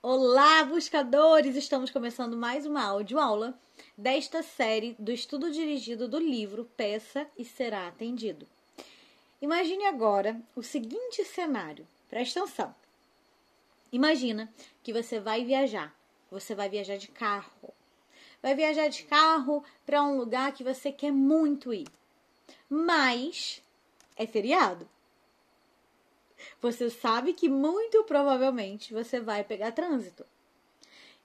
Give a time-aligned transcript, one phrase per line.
[0.00, 1.56] Olá, buscadores!
[1.56, 3.58] Estamos começando mais uma audioaula
[3.96, 8.46] desta série do estudo dirigido do livro Peça e Será Atendido.
[9.42, 11.84] Imagine agora o seguinte cenário.
[12.08, 12.72] Presta atenção.
[13.90, 14.48] Imagina
[14.84, 15.92] que você vai viajar.
[16.30, 17.74] Você vai viajar de carro.
[18.40, 21.88] Vai viajar de carro para um lugar que você quer muito ir.
[22.70, 23.60] Mas
[24.16, 24.88] é feriado
[26.60, 30.24] você sabe que muito provavelmente você vai pegar trânsito.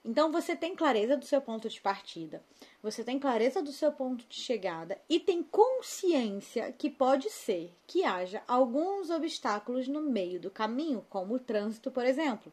[0.04, 2.44] Então você tem clareza do seu ponto de partida,
[2.82, 8.04] você tem clareza do seu ponto de chegada e tem consciência que pode ser que
[8.04, 12.52] haja alguns obstáculos no meio do caminho, como o trânsito, por exemplo.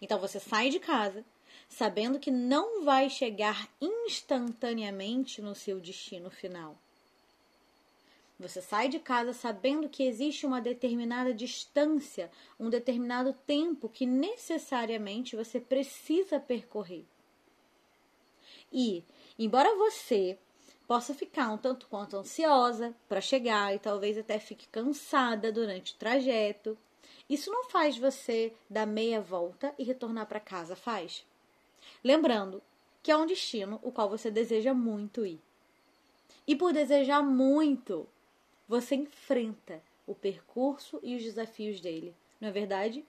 [0.00, 1.24] Então você sai de casa
[1.68, 6.78] sabendo que não vai chegar instantaneamente no seu destino final.
[8.38, 15.34] Você sai de casa sabendo que existe uma determinada distância, um determinado tempo que necessariamente
[15.34, 17.04] você precisa percorrer.
[18.72, 19.02] E,
[19.36, 20.38] embora você
[20.86, 25.96] possa ficar um tanto quanto ansiosa para chegar e talvez até fique cansada durante o
[25.96, 26.78] trajeto,
[27.28, 31.26] isso não faz você dar meia volta e retornar para casa, faz?
[32.04, 32.62] Lembrando
[33.02, 35.40] que é um destino o qual você deseja muito ir.
[36.46, 38.08] E por desejar muito,
[38.68, 43.04] você enfrenta o percurso e os desafios dele, não é verdade?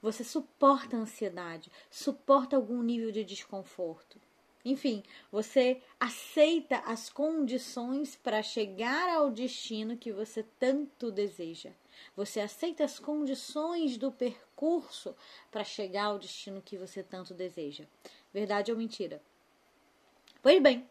[0.00, 4.20] Você suporta a ansiedade, suporta algum nível de desconforto.
[4.64, 11.70] Enfim, você aceita as condições para chegar ao destino que você tanto deseja.
[12.16, 15.14] Você aceita as condições do percurso
[15.52, 17.84] para chegar ao destino que você tanto deseja.
[18.34, 19.22] Verdade ou mentira?
[20.42, 20.84] Pois bem,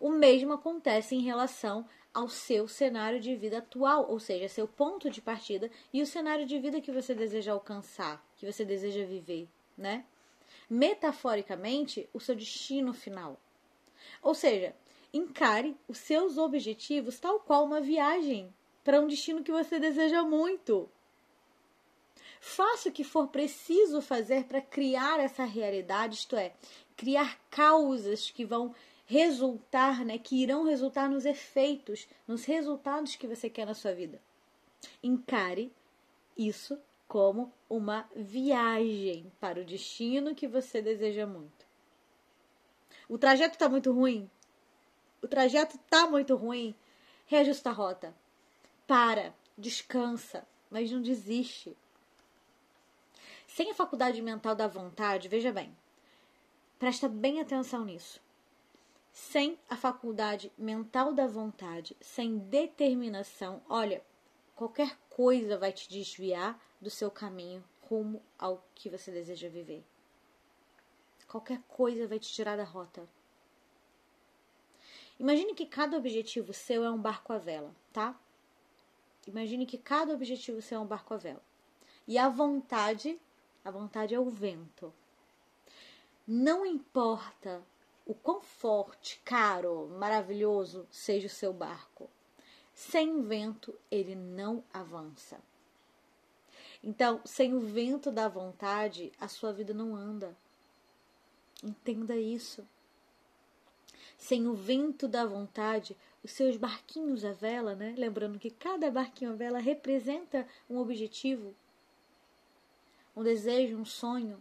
[0.00, 5.10] o mesmo acontece em relação ao seu cenário de vida atual, ou seja, seu ponto
[5.10, 9.46] de partida e o cenário de vida que você deseja alcançar, que você deseja viver,
[9.76, 10.02] né?
[10.68, 13.38] Metaforicamente, o seu destino final.
[14.22, 14.74] Ou seja,
[15.12, 18.50] encare os seus objetivos tal qual uma viagem
[18.82, 20.88] para um destino que você deseja muito.
[22.40, 26.54] Faça o que for preciso fazer para criar essa realidade, isto é,
[26.96, 28.74] criar causas que vão
[29.06, 34.20] resultar, né, que irão resultar nos efeitos, nos resultados que você quer na sua vida.
[35.02, 35.72] Encare
[36.36, 41.64] isso como uma viagem para o destino que você deseja muito.
[43.08, 44.28] O trajeto está muito ruim?
[45.22, 46.74] O trajeto está muito ruim?
[47.26, 48.14] Reajusta a rota.
[48.88, 51.76] Para, descansa, mas não desiste.
[53.46, 55.74] Sem a faculdade mental da vontade, veja bem,
[56.78, 58.20] presta bem atenção nisso
[59.16, 64.04] sem a faculdade mental da vontade, sem determinação, olha,
[64.54, 69.82] qualquer coisa vai te desviar do seu caminho rumo ao que você deseja viver.
[71.26, 73.08] Qualquer coisa vai te tirar da rota.
[75.18, 78.14] Imagine que cada objetivo seu é um barco à vela, tá?
[79.26, 81.42] Imagine que cada objetivo seu é um barco à vela.
[82.06, 83.18] E a vontade,
[83.64, 84.92] a vontade é o vento.
[86.26, 87.64] Não importa
[88.06, 92.08] o quão forte, caro, maravilhoso seja o seu barco.
[92.72, 95.40] Sem vento, ele não avança.
[96.84, 100.36] Então, sem o vento da vontade, a sua vida não anda.
[101.64, 102.64] Entenda isso.
[104.16, 107.94] Sem o vento da vontade, os seus barquinhos à vela, né?
[107.98, 111.54] Lembrando que cada barquinho à vela representa um objetivo,
[113.16, 114.40] um desejo, um sonho.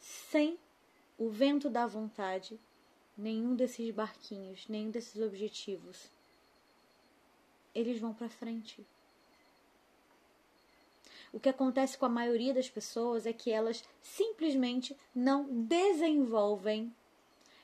[0.00, 0.58] Sem
[1.18, 2.58] o vento da vontade,
[3.16, 6.08] nenhum desses barquinhos, nenhum desses objetivos,
[7.74, 8.86] eles vão para frente.
[11.32, 16.94] O que acontece com a maioria das pessoas é que elas simplesmente não desenvolvem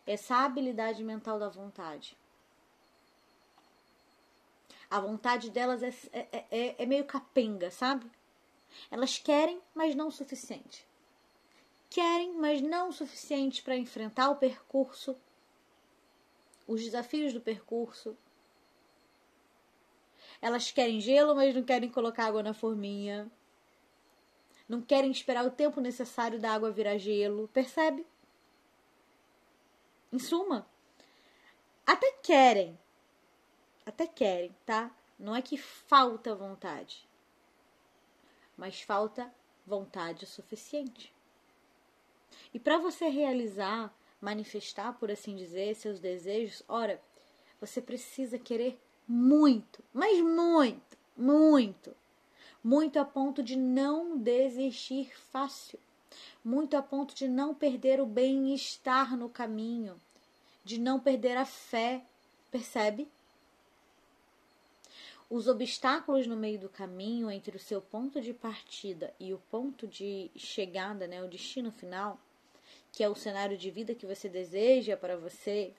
[0.06, 2.16] essa habilidade mental da vontade.
[4.90, 8.10] A vontade delas é, é, é, é meio capenga, sabe?
[8.90, 10.86] Elas querem, mas não o suficiente
[11.94, 15.16] querem, mas não o suficiente para enfrentar o percurso,
[16.66, 18.16] os desafios do percurso.
[20.42, 23.30] Elas querem gelo, mas não querem colocar água na forminha.
[24.68, 28.04] Não querem esperar o tempo necessário da água virar gelo, percebe?
[30.12, 30.66] Em suma,
[31.86, 32.76] até querem,
[33.86, 34.90] até querem, tá?
[35.16, 37.08] Não é que falta vontade,
[38.56, 39.32] mas falta
[39.64, 41.13] vontade o suficiente.
[42.52, 47.00] E para você realizar, manifestar, por assim dizer, seus desejos, ora,
[47.60, 51.94] você precisa querer muito, mas muito, muito.
[52.62, 55.78] muito a ponto de não desistir fácil,
[56.42, 60.00] muito a ponto de não perder o bem-estar no caminho,
[60.64, 62.02] de não perder a fé,
[62.50, 63.06] percebe?
[65.28, 69.86] Os obstáculos no meio do caminho entre o seu ponto de partida e o ponto
[69.86, 72.18] de chegada, né, o destino final,
[72.94, 75.74] que é o cenário de vida que você deseja para você,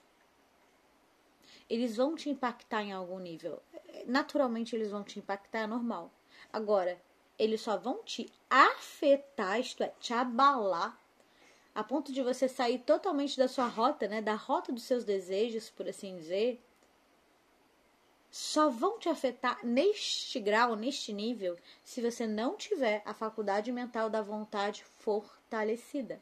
[1.68, 3.62] eles vão te impactar em algum nível.
[4.06, 6.12] Naturalmente, eles vão te impactar, é normal.
[6.52, 7.00] Agora,
[7.38, 11.00] eles só vão te afetar, isto é, te abalar,
[11.74, 15.70] a ponto de você sair totalmente da sua rota, né, da rota dos seus desejos,
[15.70, 16.62] por assim dizer,
[18.30, 24.10] só vão te afetar neste grau, neste nível, se você não tiver a faculdade mental
[24.10, 26.20] da vontade fortalecida.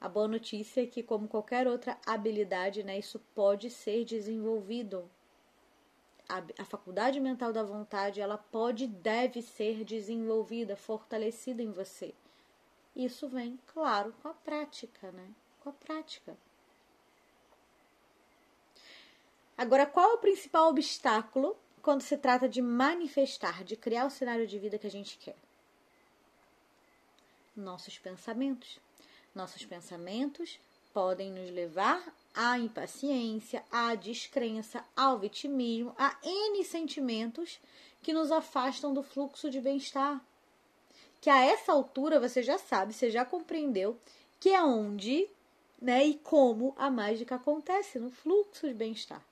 [0.00, 5.10] A boa notícia é que, como qualquer outra habilidade, né, isso pode ser desenvolvido.
[6.28, 12.14] A, a faculdade mental da vontade, ela pode e deve ser desenvolvida, fortalecida em você.
[12.94, 15.28] Isso vem, claro, com a prática, né?
[15.60, 16.36] Com a prática.
[19.56, 24.46] Agora, qual é o principal obstáculo quando se trata de manifestar, de criar o cenário
[24.46, 25.36] de vida que a gente quer?
[27.54, 28.78] Nossos pensamentos.
[29.36, 30.58] Nossos pensamentos
[30.94, 32.02] podem nos levar
[32.34, 37.60] à impaciência, à descrença, ao vitimismo, a N sentimentos
[38.02, 40.24] que nos afastam do fluxo de bem-estar.
[41.20, 44.00] Que a essa altura você já sabe, você já compreendeu
[44.40, 45.28] que é onde
[45.82, 49.22] né, e como a mágica acontece no fluxo de bem-estar.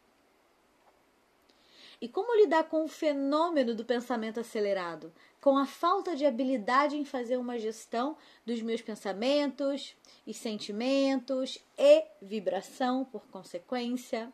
[2.05, 5.11] E como lidar com o fenômeno do pensamento acelerado?
[5.41, 8.15] Com a falta de habilidade em fazer uma gestão
[8.45, 9.97] dos meus pensamentos
[10.27, 14.31] e sentimentos e vibração por consequência?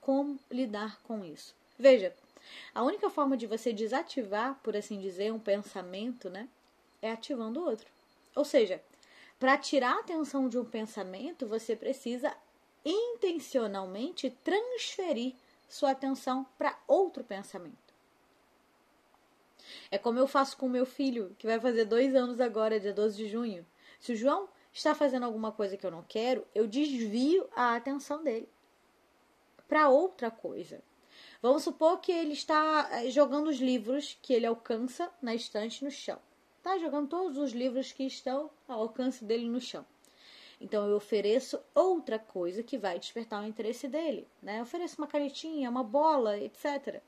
[0.00, 1.54] Como lidar com isso?
[1.78, 2.16] Veja,
[2.74, 6.48] a única forma de você desativar, por assim dizer, um pensamento, né,
[7.02, 7.90] é ativando outro.
[8.34, 8.82] Ou seja,
[9.38, 12.34] para tirar a atenção de um pensamento, você precisa
[12.86, 15.34] intencionalmente transferir
[15.68, 17.94] sua atenção para outro pensamento.
[19.90, 23.16] É como eu faço com meu filho, que vai fazer dois anos agora, dia 12
[23.16, 23.66] de junho.
[24.00, 28.22] Se o João está fazendo alguma coisa que eu não quero, eu desvio a atenção
[28.22, 28.48] dele
[29.66, 30.82] para outra coisa.
[31.42, 35.90] Vamos supor que ele está eh, jogando os livros que ele alcança na estante no
[35.90, 36.18] chão.
[36.56, 39.84] Está jogando todos os livros que estão ao alcance dele no chão.
[40.60, 44.58] Então eu ofereço outra coisa que vai despertar o interesse dele, né?
[44.58, 47.00] Eu ofereço uma canetinha, uma bola, etc.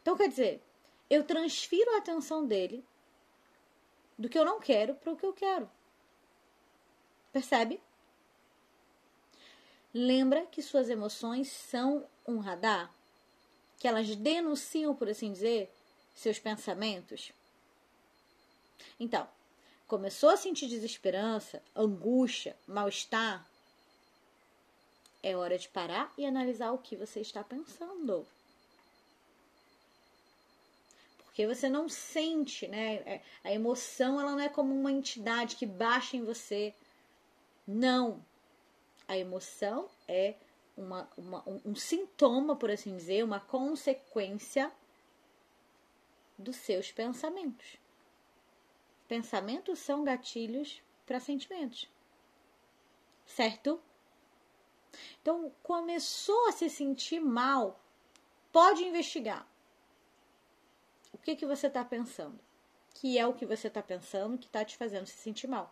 [0.00, 0.62] Então quer dizer,
[1.10, 2.84] eu transfiro a atenção dele
[4.18, 5.70] do que eu não quero para o que eu quero.
[7.32, 7.80] Percebe?
[9.92, 12.90] Lembra que suas emoções são um radar?
[13.78, 15.70] Que elas denunciam, por assim dizer,
[16.14, 17.32] seus pensamentos?
[18.98, 19.28] Então,
[19.92, 23.46] começou a sentir desesperança, angústia, mal-estar,
[25.22, 28.26] é hora de parar e analisar o que você está pensando.
[31.18, 32.94] Porque você não sente, né?
[33.04, 36.72] É, a emoção ela não é como uma entidade que baixa em você.
[37.66, 38.24] Não.
[39.06, 40.36] A emoção é
[40.74, 44.72] uma, uma, um, um sintoma, por assim dizer, uma consequência
[46.38, 47.81] dos seus pensamentos.
[49.12, 51.86] Pensamentos são gatilhos para sentimentos.
[53.26, 53.78] Certo?
[55.20, 57.78] Então, começou a se sentir mal,
[58.50, 59.46] pode investigar.
[61.12, 62.40] O que, que você está pensando?
[62.94, 65.70] Que é o que você está pensando que está te fazendo se sentir mal.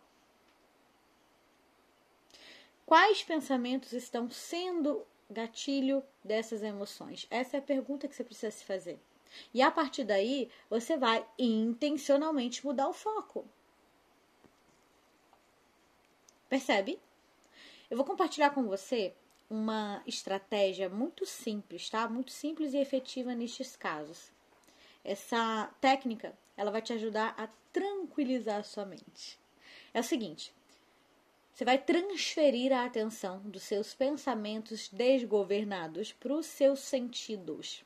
[2.85, 7.25] Quais pensamentos estão sendo gatilho dessas emoções?
[7.31, 9.01] Essa é a pergunta que você precisa se fazer.
[9.53, 13.47] E a partir daí, você vai intencionalmente mudar o foco.
[16.49, 16.99] Percebe?
[17.89, 19.13] Eu vou compartilhar com você
[19.49, 22.07] uma estratégia muito simples, tá?
[22.07, 24.31] Muito simples e efetiva nestes casos.
[25.03, 29.37] Essa técnica, ela vai te ajudar a tranquilizar a sua mente.
[29.93, 30.53] É o seguinte,
[31.53, 37.83] você vai transferir a atenção dos seus pensamentos desgovernados para os seus sentidos.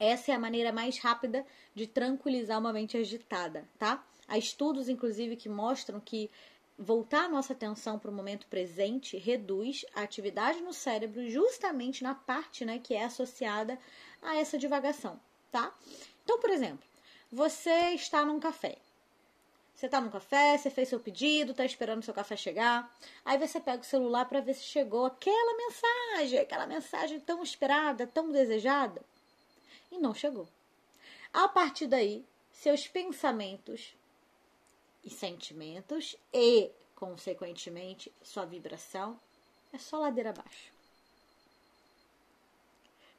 [0.00, 4.02] Essa é a maneira mais rápida de tranquilizar uma mente agitada, tá?
[4.26, 6.30] Há estudos, inclusive, que mostram que
[6.78, 12.14] voltar a nossa atenção para o momento presente reduz a atividade no cérebro justamente na
[12.14, 13.78] parte né, que é associada
[14.22, 15.20] a essa divagação,
[15.52, 15.74] tá?
[16.24, 16.82] Então, por exemplo,
[17.30, 18.78] você está num café.
[19.74, 22.90] Você está num café, você fez seu pedido, está esperando seu café chegar.
[23.22, 28.06] Aí você pega o celular para ver se chegou aquela mensagem, aquela mensagem tão esperada,
[28.06, 29.02] tão desejada.
[29.90, 30.48] E não chegou.
[31.32, 33.94] A partir daí, seus pensamentos
[35.04, 39.18] e sentimentos e, consequentemente, sua vibração
[39.72, 40.72] é só ladeira abaixo.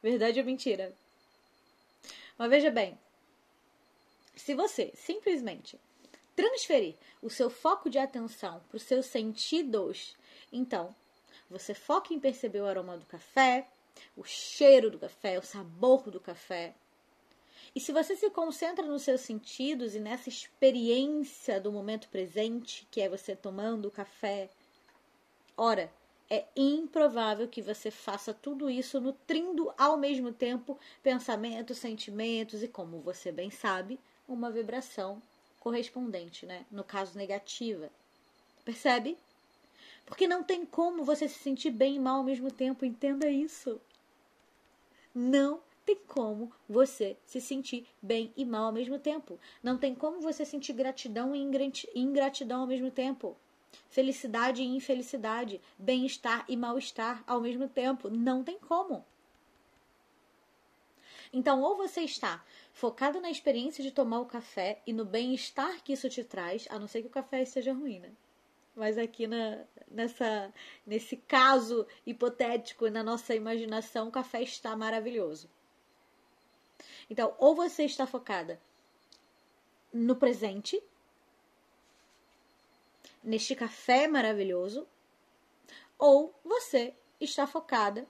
[0.02, 0.94] Verdade ou mentira?
[2.36, 2.98] Mas veja bem,
[4.34, 5.78] se você simplesmente
[6.34, 10.16] transferir o seu foco de atenção para os seus sentidos,
[10.52, 10.94] então
[11.48, 13.68] você foca em perceber o aroma do café,
[14.16, 16.74] o cheiro do café, o sabor do café.
[17.74, 23.00] E se você se concentra nos seus sentidos e nessa experiência do momento presente, que
[23.00, 24.50] é você tomando o café,
[25.56, 25.90] ora,
[26.28, 33.00] é improvável que você faça tudo isso nutrindo ao mesmo tempo pensamentos, sentimentos e, como
[33.00, 35.22] você bem sabe, uma vibração
[35.60, 36.64] correspondente, né?
[36.70, 37.90] No caso negativa.
[38.64, 39.18] Percebe?
[40.04, 43.80] Porque não tem como você se sentir bem e mal ao mesmo tempo, entenda isso.
[45.14, 49.38] Não tem como você se sentir bem e mal ao mesmo tempo.
[49.62, 51.40] Não tem como você sentir gratidão e
[51.94, 53.36] ingratidão ao mesmo tempo.
[53.88, 58.10] Felicidade e infelicidade, bem-estar e mal-estar ao mesmo tempo.
[58.10, 59.04] Não tem como.
[61.32, 62.44] Então, ou você está
[62.74, 66.78] focado na experiência de tomar o café e no bem-estar que isso te traz, a
[66.78, 68.12] não ser que o café seja ruim, né?
[68.74, 70.52] Mas aqui na, nessa,
[70.86, 75.50] nesse caso hipotético, na nossa imaginação, o café está maravilhoso.
[77.10, 78.60] Então, ou você está focada
[79.92, 80.82] no presente,
[83.22, 84.86] neste café maravilhoso,
[85.98, 88.08] ou você está focada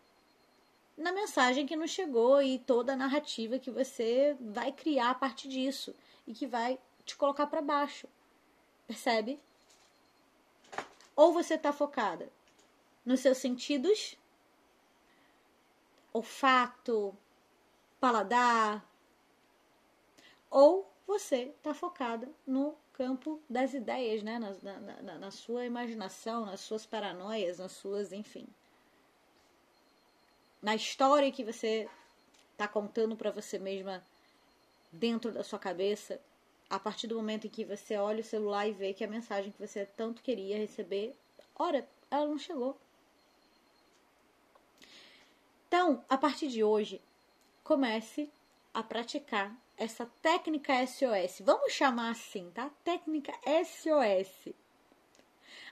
[0.96, 5.48] na mensagem que nos chegou e toda a narrativa que você vai criar a partir
[5.48, 5.94] disso
[6.26, 8.06] e que vai te colocar para baixo.
[8.86, 9.40] Percebe?
[11.14, 12.30] Ou você está focada
[13.04, 14.16] nos seus sentidos,
[16.12, 17.16] olfato,
[18.00, 18.84] paladar,
[20.50, 24.38] ou você está focada no campo das ideias, né?
[24.38, 28.46] Na, na, na, na, sua imaginação, nas suas paranoias, nas suas, enfim.
[30.60, 31.88] Na história que você
[32.52, 34.04] está contando para você mesma
[34.92, 36.20] dentro da sua cabeça,
[36.72, 39.52] a partir do momento em que você olha o celular e vê que a mensagem
[39.52, 41.14] que você tanto queria receber,
[41.54, 42.80] ora, ela não chegou.
[45.68, 46.98] Então, a partir de hoje,
[47.62, 48.30] comece
[48.72, 51.42] a praticar essa técnica SOS.
[51.44, 52.70] Vamos chamar assim, tá?
[52.82, 53.34] Técnica
[53.66, 54.54] SOS.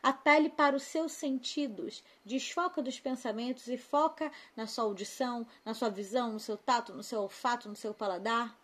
[0.03, 5.89] Apele para os seus sentidos, desfoca dos pensamentos e foca na sua audição, na sua
[5.89, 8.60] visão, no seu tato, no seu olfato, no seu paladar.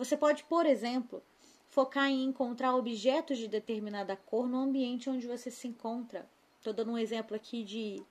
[0.00, 1.22] Você pode, por exemplo,
[1.68, 6.26] focar em encontrar objetos de determinada cor no ambiente onde você se encontra.
[6.56, 8.02] Estou dando um exemplo aqui de,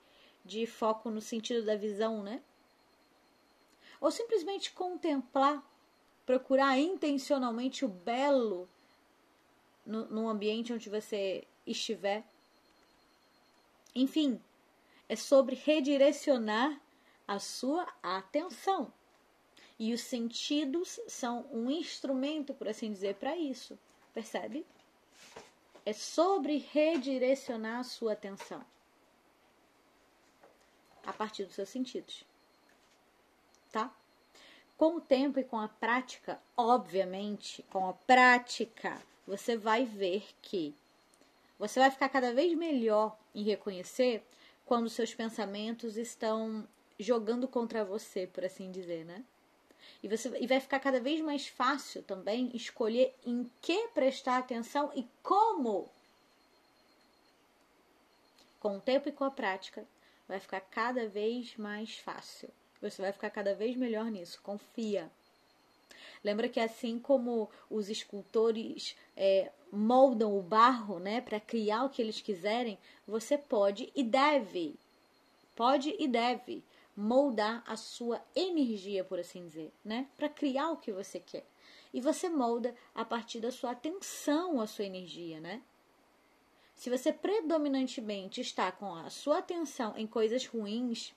[0.44, 2.40] de foco no sentido da visão, né?
[4.00, 5.68] Ou simplesmente contemplar,
[6.24, 8.68] procurar intencionalmente o belo
[9.84, 12.24] no, no ambiente onde você estiver.
[13.96, 14.40] Enfim,
[15.08, 16.80] é sobre redirecionar
[17.26, 18.92] a sua atenção.
[19.80, 23.76] E os sentidos são um instrumento, por assim dizer, para isso.
[24.14, 24.64] Percebe?
[25.84, 28.64] É sobre redirecionar a sua atenção
[31.04, 32.24] a partir dos seus sentidos
[33.70, 33.92] tá?
[34.76, 40.74] Com o tempo e com a prática, obviamente, com a prática, você vai ver que
[41.58, 44.24] você vai ficar cada vez melhor em reconhecer
[44.64, 46.66] quando seus pensamentos estão
[46.98, 49.22] jogando contra você, por assim dizer, né?
[50.02, 54.90] E, você, e vai ficar cada vez mais fácil também escolher em que prestar atenção
[54.94, 55.88] e como.
[58.58, 59.86] Com o tempo e com a prática,
[60.28, 62.48] vai ficar cada vez mais fácil.
[62.80, 64.40] Você vai ficar cada vez melhor nisso.
[64.42, 65.10] Confia.
[66.22, 72.02] Lembra que assim como os escultores é, moldam o barro, né, para criar o que
[72.02, 74.74] eles quiserem, você pode e deve,
[75.56, 76.62] pode e deve
[76.96, 81.46] moldar a sua energia, por assim dizer, né, para criar o que você quer.
[81.92, 85.62] E você molda a partir da sua atenção a sua energia, né?
[86.74, 91.14] Se você predominantemente está com a sua atenção em coisas ruins,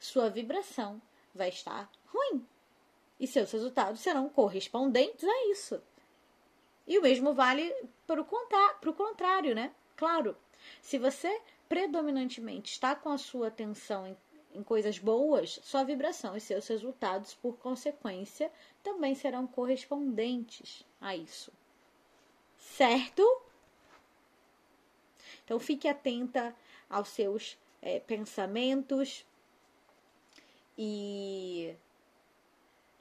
[0.00, 1.00] sua vibração
[1.34, 2.44] vai estar ruim.
[3.18, 5.80] E seus resultados serão correspondentes a isso.
[6.86, 7.72] E o mesmo vale
[8.06, 9.72] para o contrário, né?
[9.96, 10.36] Claro,
[10.80, 14.16] se você predominantemente está com a sua atenção em,
[14.54, 18.50] em coisas boas, sua vibração e seus resultados, por consequência,
[18.82, 21.52] também serão correspondentes a isso.
[22.58, 23.22] Certo?
[25.44, 26.54] Então fique atenta
[26.88, 29.24] aos seus é, pensamentos,
[30.82, 31.76] e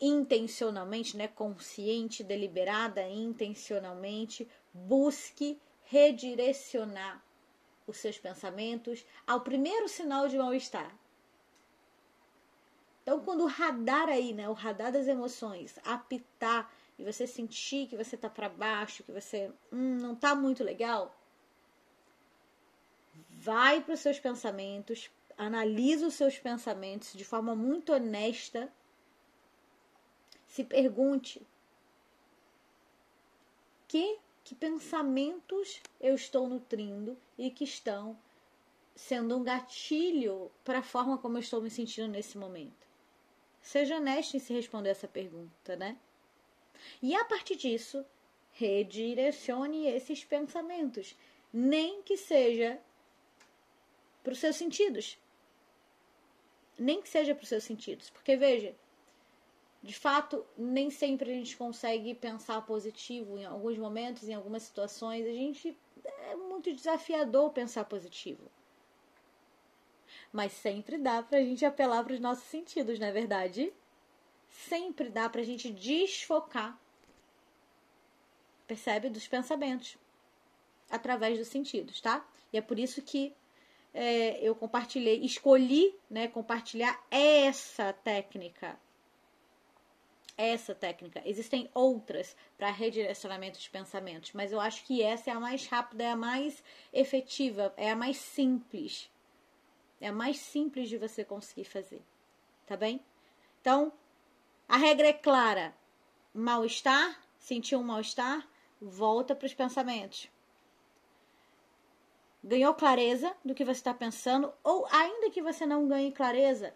[0.01, 7.24] intencionalmente, né, consciente, deliberada, intencionalmente, busque redirecionar
[7.88, 10.94] os seus pensamentos ao primeiro sinal de mal-estar.
[13.10, 17.98] Então, quando o radar aí, né, o radar das emoções, apitar e você sentir que
[17.98, 21.12] você tá para baixo, que você hum, não tá muito legal,
[23.32, 28.72] vai para os seus pensamentos, analisa os seus pensamentos de forma muito honesta.
[30.48, 31.42] Se pergunte:
[33.88, 38.16] que que pensamentos eu estou nutrindo e que estão
[38.96, 42.88] sendo um gatilho para a forma como eu estou me sentindo nesse momento?
[43.62, 45.98] Seja honesto em se responder essa pergunta, né?
[47.01, 48.06] E a partir disso,
[48.54, 51.16] redirecione esses pensamentos,
[51.51, 52.80] nem que seja
[54.24, 55.18] para os seus sentidos.
[56.78, 58.10] Nem que seja para os seus sentidos.
[58.10, 58.74] Porque, veja,
[59.82, 63.38] de fato, nem sempre a gente consegue pensar positivo.
[63.38, 68.50] Em alguns momentos, em algumas situações, a gente é muito desafiador pensar positivo.
[70.32, 73.74] Mas sempre dá pra gente apelar para os nossos sentidos, não é verdade?
[74.50, 76.80] Sempre dá pra gente desfocar.
[78.68, 79.10] Percebe?
[79.10, 79.98] Dos pensamentos.
[80.90, 82.26] Através dos sentidos, tá?
[82.54, 83.34] E é por isso que
[83.94, 88.80] é, eu compartilhei, escolhi né, compartilhar essa técnica.
[90.38, 91.22] Essa técnica.
[91.26, 96.04] Existem outras para redirecionamento de pensamentos, mas eu acho que essa é a mais rápida,
[96.04, 99.10] é a mais efetiva, é a mais simples.
[100.00, 102.01] É a mais simples de você conseguir fazer.
[102.65, 103.03] Tá bem?
[103.62, 103.91] Então,
[104.68, 105.75] a regra é clara.
[106.34, 108.48] Mal-estar, sentiu um mal-estar,
[108.79, 110.29] volta para os pensamentos.
[112.44, 116.74] Ganhou clareza do que você está pensando, ou ainda que você não ganhe clareza,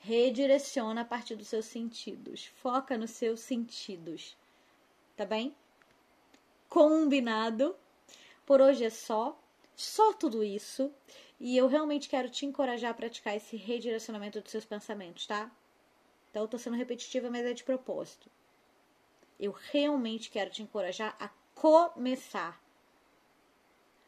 [0.00, 2.46] redireciona a partir dos seus sentidos.
[2.46, 4.36] Foca nos seus sentidos.
[5.16, 5.54] Tá bem?
[6.68, 7.76] Combinado.
[8.44, 9.38] Por hoje é só.
[9.74, 10.92] Só tudo isso.
[11.40, 15.50] E eu realmente quero te encorajar a praticar esse redirecionamento dos seus pensamentos, tá?
[16.30, 18.30] Então eu tô sendo repetitiva, mas é de propósito.
[19.38, 22.60] Eu realmente quero te encorajar a começar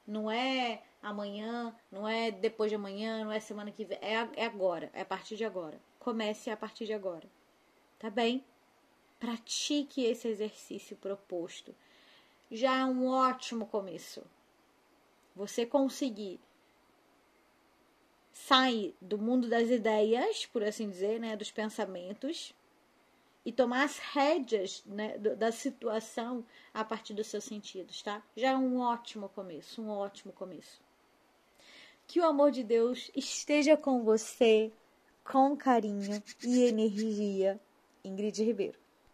[0.07, 3.99] não é amanhã, não é depois de amanhã, não é semana que vem.
[4.01, 5.81] É, é agora, é a partir de agora.
[5.99, 7.29] Comece a partir de agora.
[7.99, 8.45] Tá bem?
[9.21, 11.75] Pratique esse exercício proposto.
[12.51, 14.25] Já é um ótimo começo.
[15.37, 16.41] Você conseguir
[18.33, 22.55] sair do mundo das ideias, por assim dizer, né, dos pensamentos,
[23.45, 28.23] e tomar as rédeas né, da situação a partir dos seus sentidos, tá?
[28.37, 30.81] Já é um ótimo começo, um ótimo começo.
[32.07, 34.73] Que o amor de Deus esteja com você,
[35.25, 37.61] com carinho e energia.
[38.05, 38.82] Ingrid Ribeiro.